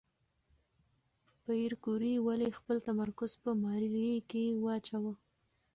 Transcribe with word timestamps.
پېیر 1.43 1.71
کوري 1.83 2.13
ولې 2.25 2.49
خپل 2.57 2.77
تمرکز 2.87 3.31
په 3.43 3.51
ماري 3.63 4.09
کې 4.29 4.43
واچاوه؟ 4.63 5.13